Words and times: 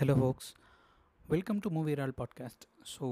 Hello 0.00 0.18
folks 0.18 0.54
welcome 1.24 1.58
to 1.58 1.70
movie 1.70 1.94
roll 1.94 2.14
podcast 2.16 2.64
so 2.98 3.04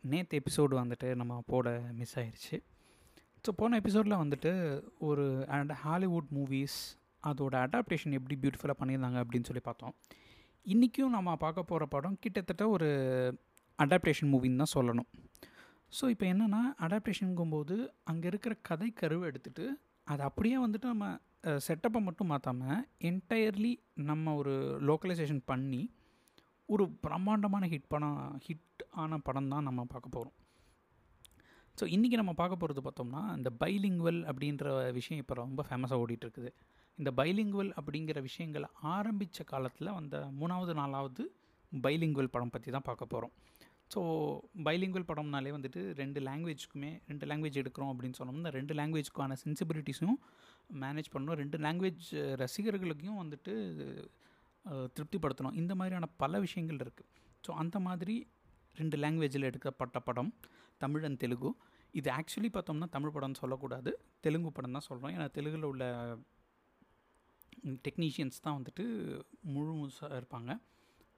நேற்று 0.00 0.40
episode 0.40 0.74
வந்துட்டு 0.80 1.14
நம்ம 1.14 1.42
போட 1.46 1.80
மிஸ் 1.92 2.18
ஆயிடுச்சு 2.18 2.62
ஸோ 3.46 3.50
போன 3.50 3.76
எபிசோடில் 3.76 4.12
வந்துட்டு 4.12 4.82
ஒரு 4.98 5.46
அண்ட் 5.46 5.72
ஹாலிவுட் 5.72 6.26
மூவிஸ் 6.34 6.98
அதோட 7.26 7.68
அடாப்டேஷன் 7.68 8.12
எப்படி 8.12 8.36
பியூட்டிஃபுல்லாக 8.36 8.82
பண்ணியிருந்தாங்க 8.82 9.22
அப்படின்னு 9.22 9.44
சொல்லி 9.44 9.60
பார்த்தோம். 9.60 9.94
இன்றைக்கும் 10.62 11.10
நம்ம 11.10 11.36
பார்க்க 11.36 11.62
போகிற 11.62 11.86
படம் 11.86 12.18
கிட்டத்தட்ட 12.20 12.68
ஒரு 12.68 12.88
அடாப்டேஷன் 13.78 14.32
மூவின்னு 14.32 14.56
தான் 14.56 14.74
சொல்லணும். 14.74 15.06
ஸோ 16.00 16.08
இப்போ 16.08 16.26
என்னென்னா 16.26 16.62
அடாப்டேஷனுங்கும்போது 16.78 17.88
அங்கே 18.04 18.28
இருக்கிற 18.28 18.54
கதை 18.54 18.90
கருவை 18.90 19.30
எடுத்துகிட்டு 19.30 19.68
அதை 20.04 20.24
அப்படியே 20.24 20.66
வந்துட்டு 20.66 20.84
நம்ம 20.84 21.18
செட்டப்பை 21.58 22.02
மட்டும் 22.02 22.26
மாற்றாமல் 22.26 22.88
என்டையர்லி 23.00 23.78
நம்ம 23.94 24.34
ஒரு 24.34 24.78
லோக்கலைசேஷன் 24.80 25.40
பண்ணி 25.44 25.90
ஒரு 26.68 26.90
பிரம்மாண்டமான 26.90 27.66
ஹிட் 27.66 27.88
படம் 27.88 28.40
ஹிட் 28.48 28.82
ஆன 28.90 29.18
படம் 29.18 29.48
தான் 29.48 29.62
நம்ம 29.62 29.84
பார்க்க 29.84 30.08
போகிறோம் 30.08 30.34
ஸோ 31.80 31.84
இன்றைக்கி 31.84 32.16
நம்ம 32.16 32.32
பார்க்க 32.32 32.56
போகிறது 32.56 32.80
பார்த்தோம்னா 32.82 33.36
இந்த 33.36 33.50
பைலிங்குவல் 33.60 34.20
அப்படின்ற 34.24 34.92
விஷயம் 34.92 35.22
இப்போ 35.22 35.34
ரொம்ப 35.34 35.64
ஃபேமஸாக 35.68 36.02
ஓடிட்டுருக்குது. 36.02 36.52
இந்த 36.96 37.10
பைலிங்குவல் 37.10 37.72
அப்படிங்கிற 37.80 38.20
விஷயங்கள் 38.20 38.66
ஆரம்பித்த 38.72 39.44
காலத்தில் 39.44 39.92
வந்த 39.92 40.28
மூணாவது 40.40 40.74
நாலாவது 40.74 41.34
பைலிங்குவல் 41.82 42.26
படம் 42.26 42.50
பற்றி 42.50 42.70
தான் 42.70 42.82
பார்க்க 42.82 43.06
போகிறோம் 43.06 43.32
ஸோ 43.94 44.00
பைலிங்குவல் 44.64 45.08
படம்னாலே 45.08 45.50
வந்துட்டு 45.56 45.94
ரெண்டு 45.94 46.20
லாங்குவேஜ்க்குமே 46.20 47.00
ரெண்டு 47.06 47.26
லாங்குவேஜ் 47.26 47.60
எடுக்கிறோம் 47.62 47.92
அப்படின்னு 47.92 48.18
சொன்னோம்னா 48.18 48.48
ரெண்டு 48.48 48.74
லாங்குவேஜ்க்கான 48.74 49.36
சென்சிபிலிட்டிஸும் 49.44 50.16
மேனேஜ் 50.80 51.12
பண்ணணும். 51.12 51.38
ரெண்டு 51.42 51.58
லாங்குவேஜ் 51.58 52.36
ரசிகர்களுக்கும் 52.36 53.20
வந்துட்டு 53.22 53.52
திருப்திப்படுத்தணும். 54.96 55.56
இந்த 55.62 55.72
மாதிரியான 55.80 56.06
பல 56.22 56.38
விஷயங்கள் 56.44 56.82
இருக்குது 56.84 57.10
ஸோ 57.46 57.52
அந்த 57.62 57.76
மாதிரி 57.86 58.14
ரெண்டு 58.80 58.96
லாங்குவேஜில் 59.02 59.48
எடுக்கப்பட்ட 59.50 59.98
படம் 60.08 60.30
தமிழ் 60.84 61.04
அண்ட் 61.08 61.20
தெலுங்கு. 61.24 61.50
இது 61.98 62.08
ஆக்சுவலி 62.18 62.48
பார்த்தோம்னா 62.54 62.88
தமிழ் 62.96 63.14
படம்னு 63.16 63.40
சொல்லக்கூடாது. 63.42 63.90
தெலுங்கு 64.24 64.50
படம் 64.56 64.76
தான் 64.76 64.86
சொல்கிறோம் 64.88 65.12
ஏன்னா 65.16 65.26
தெலுங்கில் 65.36 65.68
உள்ள 65.72 65.84
டெக்னீஷியன்ஸ் 67.86 68.42
தான் 68.46 68.56
வந்துட்டு 68.58 68.84
முழு 69.54 69.70
முழுசாக 69.78 70.18
இருப்பாங்க. 70.20 70.52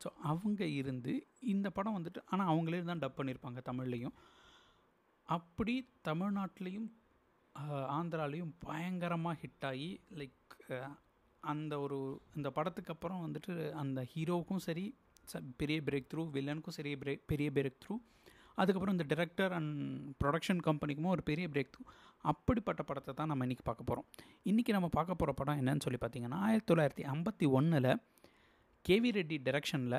ஸோ 0.03 0.09
அவங்க 0.31 0.63
இருந்து 0.81 1.13
இந்த 1.55 1.69
படம் 1.79 1.97
வந்துட்டு 1.99 2.21
ஆனால் 2.33 2.51
அவங்களே 2.53 2.83
தான் 2.91 3.03
டப் 3.03 3.19
பண்ணியிருப்பாங்க 3.19 3.61
தமிழ்லேயும். 3.71 4.15
அப்படி 5.37 5.75
தமிழ்நாட்டிலையும் 6.09 6.89
ஆந்திராலேயும் 7.97 8.53
பயங்கரமாக 8.67 9.39
ஹிட் 9.43 9.67
ஆகி 9.71 9.91
லைக் 10.21 10.55
அந்த 11.45 11.75
ஒரு 11.81 11.99
இந்த 12.37 12.49
படத்துக்கு 12.51 12.93
அப்புறம் 12.95 13.23
வந்துட்டு 13.27 13.53
அந்த 13.73 14.01
ஹீரோவுக்கும் 14.13 14.65
சரி 14.67 14.85
பெரிய 15.57 15.79
பிரேக் 15.83 16.11
த்ரூ 16.13 16.23
வில்லனுக்கும் 16.37 16.77
சரி 16.79 16.93
பிரேக் 16.97 17.25
பெரிய 17.27 17.51
பிரேக் 17.51 17.81
த்ரூ 17.85 17.95
அதுக்கப்புறம் 18.59 18.95
இந்த 18.95 19.07
டிரெக்டர் 19.15 19.53
அண்ட் 19.53 19.75
ப்ரொடக்ஷன் 20.23 20.61
கம்பெனிக்குமே 20.69 21.11
ஒரு 21.17 21.23
பெரிய 21.23 21.49
பிரேக் 21.49 21.73
த்ரூ 21.75 21.85
அப்படிப்பட்ட 22.25 22.83
படத்தை 22.83 23.13
தான் 23.15 23.31
நம்ம 23.31 23.45
இன்றைக்கி 23.45 23.65
பார்க்க 23.65 23.91
போகிறோம் 23.91 24.07
இன்றைக்கி 24.43 24.73
நம்ம 24.73 24.89
பார்க்க 24.89 25.21
போகிற 25.21 25.33
படம் 25.33 25.61
என்னன்னு 25.61 25.85
சொல்லி 25.85 26.01
பார்த்தீங்கன்னா 26.01 26.39
ஆயிரத்தி 26.47 26.71
தொள்ளாயிரத்தி 26.73 27.05
ஐம்பத்தி 27.13 27.47
ஒன்றில் 27.59 27.91
கேவி 28.85 29.11
ரெட்டி 29.11 29.37
டைரக்ஷனில் 29.43 29.99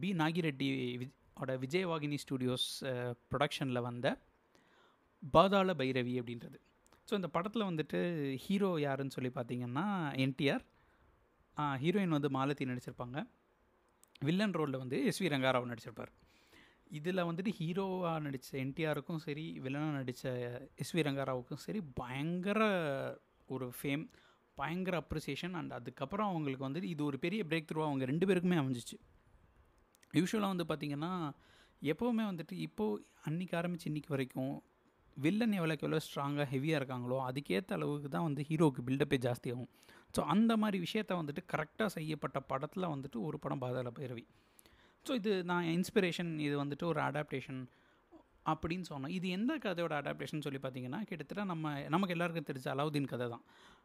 பி 0.00 0.10
நாகிரெட்டி 0.20 0.68
ஓட 1.40 1.56
விஜயவாகினி 1.56 2.18
ஸ்டூடியோஸ் 2.24 2.68
ப்ரொடக்ஷனில் 3.30 3.86
வந்த 3.88 4.06
பாதாள 5.22 5.74
பைரவி 5.74 6.14
அப்படின்றது. 6.20 6.58
ஸோ 7.08 7.12
இந்த 7.20 7.28
படத்தில் 7.36 7.68
வந்துட்டு 7.70 7.98
ஹீரோ 8.44 8.70
யாருன்னு 8.86 9.14
சொல்லி 9.16 9.30
பார்த்தீங்கன்னா 9.38 9.86
என்டிஆர். 10.24 10.64
ஹீரோயின் 11.82 12.16
வந்து 12.16 12.30
மாலதி 12.36 12.64
நடிச்சிருப்பாங்க. 12.70 13.18
வில்லன் 14.26 14.54
ரோலில் 14.58 14.82
வந்து 14.82 14.98
எஸ் 15.10 15.20
வி 15.22 15.28
ரங்காராவ் 15.34 15.70
நடிச்சிருப்பார். 15.72 16.12
இதில் 16.98 17.26
வந்துட்டு 17.28 17.52
ஹீரோவாக 17.58 18.18
நடித்த 18.26 18.50
என்டிஆருக்கும் 18.64 19.22
சரி 19.26 19.44
வில்லனாக 19.64 19.94
நடித்த 19.98 20.24
எஸ் 20.82 20.92
வி 20.96 21.02
ரங்காராவுக்கும் 21.08 21.62
சரி 21.66 21.80
பயங்கர 22.00 22.60
ஒரு 23.54 23.66
ஃபேம் 23.78 24.04
பயங்கர 24.58 24.96
அப்ரிசியேஷன் 25.04 25.54
அண்ட் 25.60 25.72
அதுக்கப்புறம் 25.78 26.28
அவங்களுக்கு 26.32 26.66
வந்துட்டு 26.66 26.90
இது 26.94 27.02
ஒரு 27.10 27.18
பெரிய 27.24 27.40
பிரேக் 27.50 27.68
த்ரூவாக 27.70 27.90
அவங்க 27.90 28.04
ரெண்டு 28.10 28.26
பேருக்குமே 28.28 28.58
அமைஞ்சிச்சு. 28.62 28.96
யூஸ்வலாக 30.14 30.52
வந்து 30.54 30.66
பார்த்திங்கன்னா 30.70 31.12
எப்போவுமே 31.82 32.24
வந்துட்டு 32.30 32.54
இப்போது 32.66 33.02
அன்றைக்கி 33.28 33.54
ஆரம்பித்து 33.60 33.90
இன்றைக்கி 33.90 34.10
வரைக்கும் 34.14 34.54
வில்லன் 35.16 35.52
எவ்வளோக்கு 35.52 35.86
எவ்வளோ 35.86 36.00
ஸ்ட்ராங்காக 36.00 36.46
ஹெவியாக 36.50 36.80
இருக்காங்களோ 36.80 37.18
அதுக்கேற்ற 37.26 37.72
அளவுக்கு 37.72 38.08
தான் 38.08 38.22
வந்து 38.22 38.42
ஹீரோவுக்கு 38.42 38.82
பில்டப்பே 38.82 39.18
ஜாஸ்தியாகும் 39.26 39.70
ஸோ 40.16 40.22
அந்த 40.24 40.56
மாதிரி 40.56 40.78
விஷயத்த 40.78 41.12
வந்துட்டு 41.20 41.42
கரெக்டாக 41.52 41.86
செய்யப்பட்ட 41.86 42.40
படத்தில் 42.40 42.92
வந்துட்டு 42.94 43.18
ஒரு 43.20 43.38
படம் 43.38 43.58
பாதாள 43.58 43.90
பைரவி 43.90 44.24
ஸோ 45.06 45.14
இது 45.14 45.44
நான் 45.44 45.64
இன்ஸ்பிரேஷன் 45.64 46.38
இது 46.38 46.64
வந்துட்டு 46.64 46.84
ஒரு 46.84 47.00
அடாப்டேஷன் 47.00 47.68
அப்படின்னு 48.46 48.84
சொன்னோம். 48.90 49.08
இது 49.08 49.28
எந்த 49.28 49.58
கதையோட 49.58 49.94
அடாப்டேஷன் 50.00 50.40
சொல்லி 50.40 50.60
பார்த்தீங்கன்னா 50.62 51.00
கிட்டத்தட்ட 51.08 51.44
நம்ம 51.44 51.72
நமக்கு 51.88 52.14
எல்லாருக்கும் 52.14 52.48
தெரிஞ்ச 52.48 52.68
அலாவுதீன் 52.74 53.10
கதை 53.12 53.28
தான். 53.28 53.44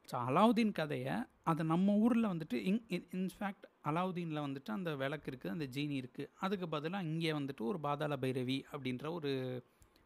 ஸோ 0.09 0.15
அலாவுதீன் 0.29 0.71
கதையை 0.71 1.15
அதை 1.43 1.65
நம்ம 1.65 1.95
ஊரில் 1.95 2.31
வந்துட்டு 2.33 2.53
இங் 2.53 2.81
இன்ஃபேக்ட் 3.17 3.65
அலாவுதீனில் 3.85 4.45
வந்துட்டு 4.47 4.71
அந்த 4.71 4.95
விளக்கு 4.95 5.31
இருக்குது 5.31 5.51
அந்த 5.51 5.65
ஜீனி 5.65 5.95
இருக்குது 6.01 6.29
அதுக்கு 6.39 6.67
பதிலாக 6.69 7.03
இங்கே 7.03 7.31
வந்துட்டு 7.31 7.61
ஒரு 7.61 7.79
பாதாள 7.79 8.17
பைரவி 8.17 8.65
அப்படின்ற 8.71 9.13
ஒரு 9.13 9.63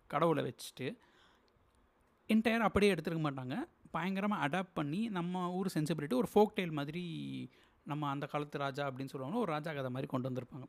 கடவுளை 0.10 0.44
வச்சுட்டு 0.44 0.98
என்டையர் 2.30 2.68
அப்படியே 2.68 2.94
எடுத்துருக்க 2.94 3.24
மாட்டாங்க. 3.28 3.56
பயங்கரமாக 3.96 4.46
அடாப்ட் 4.48 4.78
பண்ணி 4.80 5.00
நம்ம 5.18 5.42
ஊர் 5.58 5.70
சென்சிபிலிட்டி 5.76 6.16
ஒரு 6.22 6.30
ஃபோக் 6.34 6.56
டெய்ல் 6.58 6.78
மாதிரி 6.80 7.04
நம்ம 7.92 8.10
அந்த 8.14 8.26
காலத்து 8.32 8.64
ராஜா 8.66 8.84
அப்படின்னு 8.90 9.14
சொல்லுவாங்க 9.14 9.38
ஒரு 9.44 9.52
ராஜா 9.56 9.72
கதை 9.78 9.90
மாதிரி 9.96 10.08
கொண்டு 10.14 10.30
வந்திருப்பாங்க. 10.30 10.66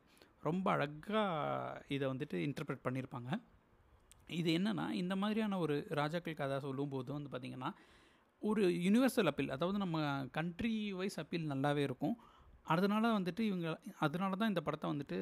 ரொம்ப 0.47 0.65
அழகாக 0.71 1.85
இதை 1.95 2.05
வந்துட்டு 2.13 2.37
இன்டர்பிரட் 2.47 2.85
பண்ணியிருப்பாங்க 2.87 3.29
இது 4.39 4.49
என்னென்னா 4.57 4.85
இந்த 5.01 5.13
மாதிரியான 5.21 5.57
ஒரு 5.63 5.75
ராஜாக்கள் 5.99 6.39
கதை 6.41 6.55
சொல்லும்போது 6.59 7.09
வந்து 7.17 7.31
பார்த்திங்கன்னா 7.33 7.71
ஒரு 8.41 8.63
யூனிவர்சல் 8.85 9.29
அப்பீல் 9.31 9.53
அதாவது 9.55 9.77
நம்ம 9.83 9.97
கண்ட்ரி 10.37 10.75
வைஸ் 10.99 11.19
அப்பீல் 11.21 11.51
நல்லாவே 11.51 11.83
இருக்கும். 11.89 12.15
அதனால 12.73 13.03
வந்துட்டு 13.19 13.41
இவங்க 13.49 13.67
அதனால 14.05 14.35
தான் 14.41 14.51
இந்த 14.53 14.61
படத்தை 14.61 14.87
வந்துட்டு 14.91 15.17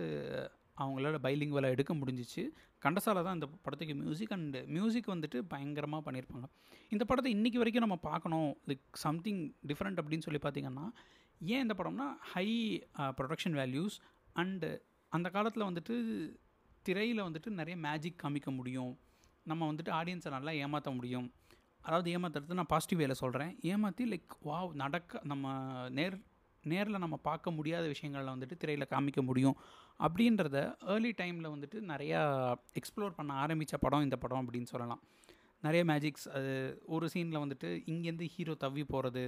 அவங்களால 0.81 1.17
பைலிங்குவலை 1.25 1.69
எடுக்க 1.75 1.93
முடிஞ்சிச்சு. 1.93 2.43
கண்டசால 2.85 3.23
தான் 3.25 3.37
இந்த 3.37 3.47
படத்துக்கு 3.65 3.95
மியூசிக் 3.95 4.33
அண்டு 4.35 4.61
மியூசிக் 4.75 5.09
வந்துட்டு 5.13 5.39
பயங்கரமாக 5.53 6.01
பண்ணியிருப்பாங்க 6.05 6.47
இந்த 6.89 7.03
படத்தை 7.09 7.29
இன்றைக்கி 7.35 7.59
வரைக்கும் 7.61 7.85
நம்ம 7.85 7.97
பார்க்கணும். 8.09 8.49
லைக் 8.69 8.85
சம்திங் 9.05 9.41
டிஃப்ரெண்ட் 9.69 10.01
அப்படின்னு 10.01 10.25
சொல்லி 10.27 10.41
பார்த்திங்கன்னா 10.45 10.85
ஏன் 11.53 11.63
இந்த 11.65 11.75
படம்னா 11.77 12.07
ஹை 12.31 12.47
ப்ரொடக்ஷன் 13.19 13.55
வேல்யூஸ் 13.61 13.95
அண்டு 14.35 14.71
அந்த 15.11 15.27
காலத்தில் 15.29 15.69
வந்துட்டு 15.69 15.95
திரையில் 16.87 17.25
வந்துட்டு 17.27 17.49
நிறைய 17.59 17.75
மேஜிக் 17.77 18.21
காமிக்க 18.23 18.49
முடியும். 18.59 18.93
நம்ம 19.49 19.71
வந்துட்டு 19.71 19.91
ஆடியன்ஸை 19.99 20.29
நல்லா 20.29 20.51
ஏமாற்ற 20.63 20.91
முடியும். 20.91 21.27
அதாவது 21.87 22.09
ஏமாத்துறது 22.17 22.57
நான் 22.59 22.71
பாசிட்டிவ் 22.73 23.01
வேலை 23.03 23.15
சொல்கிறேன் 23.21 23.51
ஏமாற்றி 23.71 24.03
லைக் 24.11 24.33
வாவ் 24.49 24.71
நடக்க 24.81 25.21
நம்ம 25.31 25.55
நேர் 25.89 26.15
நேரில் 26.71 27.03
நம்ம 27.03 27.17
பார்க்க 27.29 27.51
முடியாத 27.51 27.85
விஷயங்களில் 27.93 28.33
வந்துட்டு 28.33 28.55
திரையில் 28.61 28.91
காமிக்க 28.93 29.21
முடியும். 29.29 29.57
அப்படின்றத 30.05 30.57
ஏர்லி 30.93 31.11
டைமில் 31.21 31.53
வந்துட்டு 31.55 31.79
நிறையா 31.91 32.21
எக்ஸ்ப்ளோர் 32.79 33.17
பண்ண 33.19 33.33
ஆரம்பித்த 33.43 33.77
படம் 33.77 34.05
இந்த 34.07 34.17
படம் 34.23 34.43
அப்படின்னு 34.45 34.71
சொல்லலாம். 34.73 35.01
நிறைய 35.63 35.83
மேஜிக்ஸ் 35.91 36.27
அது 36.37 36.53
ஒரு 36.85 37.05
சீனில் 37.13 37.43
வந்துட்டு 37.43 37.69
இங்கேருந்து 37.93 38.27
ஹீரோ 38.35 38.55
தவி 38.63 38.83
போகிறது 38.83 39.23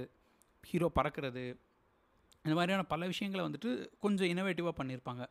ஹீரோ 0.70 0.90
பறக்கிறது 0.94 1.44
இந்த 2.44 2.54
மாதிரியான 2.58 2.84
பல 2.92 3.06
விஷயங்களை 3.06 3.42
வந்துட்டு 3.46 3.70
கொஞ்சம் 4.00 4.30
இனோவேட்டிவாக 4.32 4.74
பண்ணியிருப்பாங்க 4.80 5.24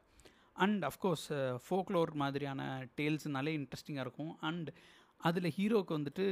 அண்ட் 0.63 0.83
அஃப்கோர்ஸ் 0.85 1.27
ஃபோக்லோர் 1.66 2.11
மாதிரியான 2.22 2.61
டேல்ஸ்னாலே 2.97 3.51
இன்ட்ரெஸ்டிங்காக 3.59 4.05
இருக்கும். 4.07 4.33
அண்ட் 4.39 4.69
அதில் 5.21 5.53
ஹீரோவுக்கு 5.57 5.97
வந்துட்டு 5.97 6.25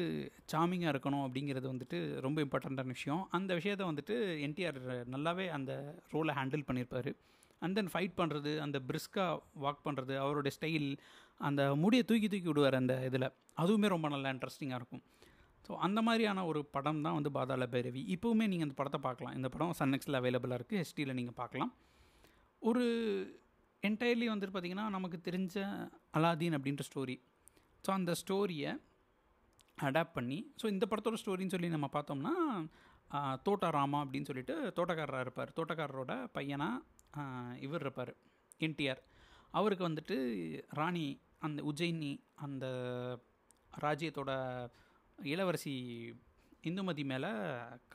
சாமிங்காக 0.52 0.92
இருக்கணும் 0.94 1.24
அப்படிங்கிறது 1.26 1.68
வந்துட்டு 1.74 2.00
ரொம்ப 2.26 2.40
இம்பார்ட்டண்ட்டான 2.46 2.94
விஷயம். 2.98 3.22
அந்த 3.38 3.52
விஷயத்தை 3.60 3.86
வந்துட்டு 3.92 4.16
என்டிஆர் 4.48 4.80
நல்லாவே 5.14 5.46
அந்த 5.58 5.72
ரோலை 6.16 6.34
ஹேண்டில் 6.40 6.68
பண்ணியிருப்பார் 6.68 7.12
அண்ட் 7.66 7.76
தென் 7.78 7.92
ஃபைட் 7.94 8.16
பண்ணுறது 8.20 8.52
அந்த 8.66 8.78
பிரிஸ்காக 8.88 9.40
வாக் 9.64 9.84
பண்ணுறது 9.88 10.14
அவருடைய 10.24 10.54
ஸ்டைல் 10.58 10.88
அந்த 11.48 11.62
முடியை 11.84 12.04
தூக்கி 12.10 12.28
தூக்கி 12.34 12.50
விடுவார் 12.52 12.78
அந்த 12.82 12.96
இதில். 13.10 13.28
அதுவுமே 13.64 13.88
ரொம்ப 13.96 14.08
நல்லா 14.16 14.32
இன்ட்ரெஸ்டிங்காக 14.36 14.80
இருக்கும். 14.82 15.04
ஸோ 15.68 15.72
அந்த 15.88 16.00
மாதிரியான 16.08 16.46
ஒரு 16.50 16.62
படம் 16.76 17.04
தான் 17.06 17.18
வந்து 17.18 17.32
பாதாள 17.38 17.66
பைரவி. 17.74 18.02
இப்போவுமே 18.16 18.46
நீங்கள் 18.52 18.68
அந்த 18.68 18.78
படத்தை 18.80 19.00
பார்க்கலாம். 19.08 19.36
இந்த 19.40 19.50
படம் 19.54 19.76
சன்னெக்ஸில் 19.82 20.20
அவைலபிளாக 20.20 20.60
இருக்குது 20.60 20.82
ஹெச்டியில் 20.82 21.18
நீங்கள் 21.20 21.40
பார்க்கலாம். 21.42 21.72
ஒரு 22.62 22.84
என்டையர்லி 23.84 24.28
வந்துட்டு 24.32 24.54
பார்த்திங்கன்னா 24.56 24.88
நமக்கு 24.96 25.18
தெரிஞ்ச 25.30 25.56
அலாதீன் 26.18 26.58
அப்படின்ற 26.58 26.84
ஸ்டோரி 26.90 27.16
ஸோ 27.86 27.92
அந்த 28.00 28.12
ஸ்டோரியை 28.22 28.72
அடாப்ட் 29.78 30.18
பண்ணி 30.18 30.40
ஸோ 30.62 30.66
இந்த 30.74 30.86
படத்தோட 30.90 31.18
ஸ்டோரின்னு 31.22 31.54
சொல்லி 31.56 31.70
நம்ம 31.76 31.88
பார்த்தோம்னா 31.96 32.34
தோட்டாராமா 33.48 34.00
அப்படின்னு 34.04 34.30
சொல்லிட்டு 34.30 34.56
தோட்டக்காரராக 34.78 35.26
இருப்பார். 35.26 35.50
தோட்டக்காரரோட 35.58 36.14
பையனாக 36.36 37.58
இவர் 37.66 37.84
இருப்பார் 37.86 38.12
என்டிஆர். 38.68 39.02
அவருக்கு 39.60 39.84
வந்துட்டு 39.88 40.16
ராணி 40.80 41.06
அந்த 41.46 41.60
உஜ்ஜயினி 41.70 42.12
அந்த 42.46 42.66
ராஜ்யத்தோட 43.74 44.32
இளவரசி 45.20 45.74
இந்துமதி 46.70 47.04
மேலே 47.12 47.32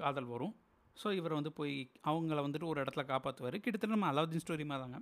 காதல் 0.00 0.29
வரும். 0.35 0.55
ஸோ 0.96 1.08
இவர் 1.19 1.38
வந்து 1.38 1.52
போய் 1.58 1.75
அவங்கள 2.11 2.38
வந்துட்டு 2.46 2.70
ஒரு 2.73 2.79
இடத்துல 2.85 3.05
காப்பாற்றுவார் 3.12 3.56
கிட்டத்தட்ட 3.64 3.94
நம்ம 3.94 4.11
அலாவுதீன் 4.12 4.44
ஸ்டோரி 4.44 4.67
மாதிரி 4.70 4.85
தாங்க 4.85 5.00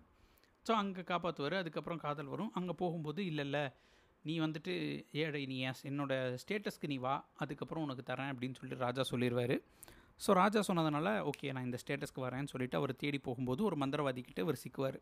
ஸோ 0.66 0.72
அங்கே 0.82 1.02
காப்பாற்றுவார் 1.10 1.56
அதுக்கப்புறம் 1.62 2.02
காதல் 2.06 2.32
வரும். 2.34 2.52
அங்கே 2.58 2.74
போகும்போது 2.82 3.20
இல்லை 3.30 3.44
இல்லை. 3.48 3.64
நீ 4.26 4.34
வந்துட்டு 4.44 4.72
ஏழை 5.24 5.42
நீ 5.52 5.58
என்னோடய 5.90 6.38
ஸ்டேட்டஸ்க்கு 6.42 6.90
நீ 6.92 6.98
வா 7.06 7.14
அதுக்கப்புறம் 7.44 7.84
உனக்கு 7.86 8.04
தரேன் 8.10 8.32
அப்படின்னு 8.32 8.58
சொல்லிட்டு 8.58 8.84
ராஜா 8.86 9.02
சொல்லிடுவார் 9.12 9.56
ஸோ 10.24 10.30
ராஜா 10.40 10.60
சொன்னதுனால 10.68 11.08
ஓகே 11.30 11.52
நான் 11.54 11.66
இந்த 11.68 11.78
ஸ்டேட்டஸ்க்கு 11.82 12.24
வரேன்னு 12.26 12.50
சொல்லிட்டு 12.52 12.78
அவர் 12.78 12.92
தேடி 13.02 13.18
போகும்போது 13.26 13.60
ஒரு 13.68 13.76
மந்திரவாதிக்கிட்ட 13.82 14.40
இவர் 14.44 14.62
சிக்குவார். 14.62 14.98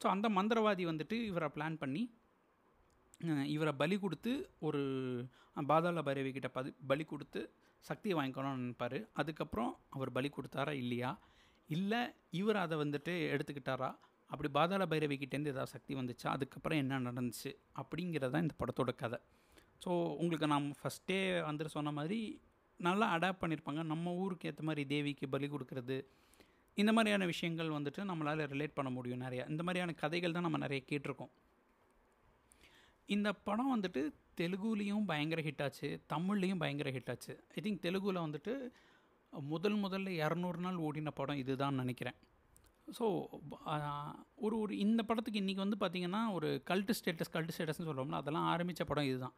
ஸோ 0.00 0.06
அந்த 0.14 0.26
மந்திரவாதி 0.38 0.84
வந்துட்டு 0.90 1.16
இவரை 1.30 1.48
பிளான் 1.54 1.78
பண்ணி 1.82 2.02
இவரை 3.54 3.72
பலி 3.82 3.96
கொடுத்து 4.02 4.32
ஒரு 4.66 4.80
பாதாள 5.70 6.02
பைரவி 6.08 6.30
கிட்ட 6.34 6.48
பதி 6.56 6.70
பலி 6.90 7.04
கொடுத்து 7.12 7.40
சக்தியை 7.84 8.14
வாங்கிக்கணும்னு 8.18 8.62
நினைப்பார். 8.64 8.98
அதுக்கப்புறம் 9.20 9.72
அவர் 9.96 10.10
பலி 10.16 10.28
கொடுத்தாரா 10.36 10.72
இல்லையா? 10.82 11.10
இல்லை 11.70 12.02
இவர் 12.40 12.58
அதை 12.64 12.76
வந்துட்டு 12.82 13.14
எடுத்துக்கிட்டாரா? 13.34 13.90
அப்படி 14.30 14.48
பாதாள 14.56 14.84
பைரவி 14.92 15.16
கிட்டேருந்து 15.20 15.52
ஏதாவது 15.54 15.72
சக்தி 15.74 15.92
வந்துச்சா 16.00 16.28
அதுக்கப்புறம் 16.36 16.80
என்ன 16.82 17.00
நடந்துச்சு 17.08 17.50
அப்படிங்கிறது 17.80 18.32
தான் 18.34 18.44
இந்த 18.46 18.56
படத்தோட 18.62 18.92
கதை. 19.02 19.18
ஸோ 19.84 19.90
உங்களுக்கு 20.22 20.46
நான் 20.52 20.66
ஃபஸ்ட்டே 20.80 21.18
வந்துட்டு 21.48 21.74
சொன்ன 21.76 21.92
மாதிரி 21.98 22.20
நல்லா 22.86 23.06
அடாப்ட் 23.16 23.42
பண்ணியிருப்பாங்க. 23.42 23.82
நம்ம 23.92 24.12
ஊருக்கு 24.22 24.48
ஏற்ற 24.50 24.64
மாதிரி 24.68 24.82
தேவிக்கு 24.92 25.28
பலி 25.34 25.46
கொடுக்கறது 25.54 25.98
இந்த 26.80 26.90
மாதிரியான 26.96 27.26
விஷயங்கள் 27.32 27.70
வந்துட்டு 27.76 28.00
நம்மளால் 28.10 28.42
ரிலேட் 28.54 28.76
பண்ண 28.78 28.90
முடியும் 28.96 29.22
நிறையா. 29.26 29.44
இந்த 29.52 29.62
மாதிரியான 29.66 29.94
கதைகள் 30.02 30.34
தான் 30.36 30.46
நம்ம 30.46 30.58
நிறைய 30.64 30.82
கேட்டிருக்கோம். 30.90 31.32
இந்த 33.14 33.28
படம் 33.48 33.72
வந்துட்டு 33.74 34.02
தெலுங்குலேயும் 34.40 35.06
பயங்கர 35.10 35.40
ஹிட் 35.46 35.62
ஆச்சு 35.66 35.88
தமிழ்லேயும் 36.12 36.60
பயங்கர 36.62 36.88
ஹிட் 36.96 37.10
ஆச்சு. 37.12 37.32
ஐ 37.56 37.62
திங்க் 37.64 37.84
தெலுங்குவில் 37.86 38.24
வந்துட்டு 38.26 38.54
முதல் 39.32 39.78
முதல்ல 39.84 40.12
இரநூறு 40.24 40.60
நாள் 40.66 40.78
ஓடின 40.86 41.10
படம் 41.20 41.40
இதுதான் 41.42 41.80
நினைக்கிறேன். 41.82 42.18
ஸோ 42.96 43.06
ஒரு 44.44 44.56
ஒரு 44.62 44.74
இந்த 44.84 45.00
படத்துக்கு 45.08 45.40
இன்றைக்கி 45.42 45.62
வந்து 45.64 45.78
பார்த்திங்கன்னா 45.80 46.20
ஒரு 46.36 46.48
கல்ட்டு 46.70 46.96
ஸ்டேட்டஸ் 46.98 47.32
கல்ட்டு 47.34 47.54
ஸ்டேட்டஸ்னு 47.56 47.88
சொல்கிறோம்ல 47.88 48.20
அதெல்லாம் 48.22 48.46
ஆரம்பித்த 48.52 48.84
படம் 48.90 49.08
இதுதான். 49.10 49.34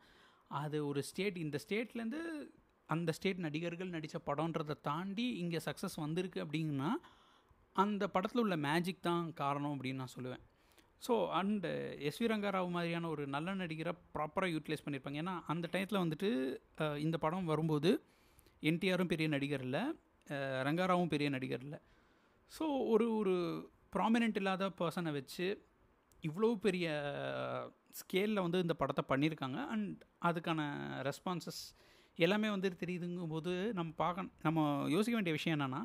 அது 0.61 0.77
ஒரு 0.91 1.01
ஸ்டேட் 1.11 1.37
இந்த 1.45 1.57
ஸ்டேட்லேருந்து 1.65 2.21
அந்த 2.89 3.11
ஸ்டேட் 3.17 3.43
நடிகர்கள் 3.47 3.95
நடித்த 3.97 4.19
படம்ன்றதை 4.29 4.77
தாண்டி 4.89 5.27
இங்கே 5.43 5.61
சக்ஸஸ் 5.67 5.97
வந்திருக்கு 6.05 6.39
அப்படின்னா 6.45 6.91
அந்த 7.83 8.05
படத்தில் 8.15 8.43
உள்ள 8.45 8.57
மேஜிக் 8.69 9.07
தான் 9.09 9.25
காரணம் 9.43 9.75
அப்படின்னு 9.75 10.03
நான் 10.03 10.15
சொல்லுவேன். 10.17 10.43
ஸோ 11.03 11.15
அண்டு 11.41 11.69
எஸ்வி 12.09 12.27
ரங்காராவ் 12.33 12.75
மாதிரியான 12.77 13.09
ஒரு 13.15 13.23
நல்ல 13.35 13.55
நடிகரை 13.61 13.93
ப்ராப்பராக 14.15 14.53
யூட்டிலைஸ் 14.55 14.85
பண்ணியிருப்பாங்க 14.87 15.21
ஏன்னா 15.23 15.35
அந்த 15.53 15.69
டயத்தில் 15.75 16.03
வந்துட்டு 16.05 16.31
இந்த 17.07 17.17
படம் 17.25 17.51
வரும்போது 17.53 17.91
என்டிஆரும் 18.71 19.13
பெரிய 19.13 19.29
நடிகர் 19.37 19.65
இல்லை 19.69 19.83
ரங்காராவும் 20.69 21.13
பெரிய 21.15 21.29
நடிகர் 21.37 21.65
இல்லை. 21.67 21.79
ஸோ 22.53 22.65
ஒரு 22.93 23.07
ஒரு 23.19 23.35
ப்ராமினென்ட் 23.97 24.39
இல்லாத 24.41 24.65
பர்சனை 24.79 25.11
வச்சு 25.13 25.47
இவ்வளோ 26.25 26.49
பெரிய 26.65 26.87
uh, 27.21 27.61
ஸ்கேலில் 28.01 28.43
வந்து 28.45 28.59
இந்த 28.65 28.75
படத்தை 28.81 29.03
பண்ணியிருக்காங்க 29.09 29.59
அண்ட் 29.75 30.01
அதுக்கான 30.29 30.61
ரெஸ்பான்சஸ் 31.09 31.61
எல்லாமே 32.19 32.49
வந்து 32.51 32.69
தெரியுதுங்கும் 32.83 33.33
போது 33.35 33.53
நம்ம 33.79 33.91
பார்க்க 34.03 34.45
நம்ம 34.47 34.67
யோசிக்க 34.95 35.15
வேண்டிய 35.17 35.35
விஷயம் 35.37 35.57
என்னென்னா 35.57 35.81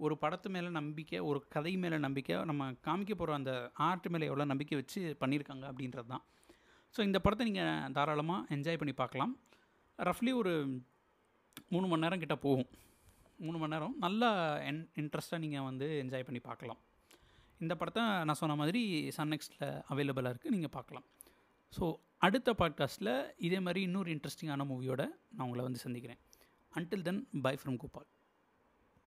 ஒரு 0.00 0.14
படத்து 0.22 0.48
மேலே 0.54 0.68
நம்பிக்கை 0.78 1.18
ஒரு 1.30 1.38
கதை 1.54 1.72
மேலே 1.76 1.98
நம்பிக்கை 1.98 2.36
நம்ம 2.50 2.68
காமிக்க 2.86 3.12
போகிற 3.14 3.34
அந்த 3.40 3.52
ஆர்ட் 3.88 4.08
மேலே 4.14 4.28
எவ்வளோ 4.30 4.46
நம்பிக்கை 4.52 4.76
வச்சு 4.80 5.00
பண்ணியிருக்காங்க 5.22 5.64
அப்படின்றது 5.70 6.08
தான். 6.14 6.24
ஸோ 6.94 7.00
இந்த 7.08 7.18
படத்தை 7.24 7.44
நீங்கள் 7.50 7.92
தாராளமாக 7.98 8.46
என்ஜாய் 8.56 8.80
பண்ணி 8.80 8.94
பார்க்கலாம். 9.02 9.34
ரஃப்லி 9.98 10.32
ஒரு 10.40 10.54
மூணு 11.68 11.86
மணி 11.88 12.04
நேரம் 12.04 12.22
கிட்ட 12.24 12.36
போகும். 12.46 12.68
மூணு 13.38 13.58
மணி 13.58 13.72
நேரம் 13.72 13.94
நல்லா 13.98 14.30
என் 14.60 14.90
இன்ட்ரெஸ்ட்டாக 14.94 15.38
நீங்கள் 15.38 15.62
வந்து 15.62 15.86
என்ஜாய் 16.04 16.24
பண்ணி 16.24 16.40
பார்க்கலாம். 16.40 16.80
இந்த 17.58 17.74
படத்தை 17.74 18.02
நான் 18.02 18.40
சொன்ன 18.40 18.54
மாதிரி 18.54 19.10
சன் 19.16 19.32
நெக்ஸ்ட்டில் 19.32 19.82
அவைலபிளாக 19.92 20.32
இருக்குது 20.32 20.54
நீங்கள் 20.56 20.74
பார்க்கலாம். 20.76 21.04
ஸோ 21.78 21.84
அடுத்த 22.18 22.52
பாட்காஸ்ட்டில் 22.52 23.12
இதே 23.36 23.60
மாதிரி 23.60 23.82
இன்னொரு 23.82 24.10
இன்ட்ரெஸ்டிங்கான 24.14 24.66
மூவியோட 24.72 25.02
நான் 25.30 25.46
உங்களை 25.46 25.64
வந்து 25.64 25.84
சந்திக்கிறேன். 25.86 26.20
Until 26.72 27.02
then 27.02 27.28
bye 27.42 27.58
from 27.62 27.76
Gopal 27.76 28.08